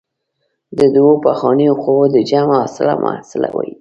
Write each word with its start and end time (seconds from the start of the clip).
د 0.77 0.79
دوو 0.95 1.13
پخوانیو 1.25 1.79
قوو 1.83 2.05
د 2.15 2.17
جمع 2.29 2.53
حاصل 2.61 2.87
محصله 3.05 3.49
وايي. 3.51 3.69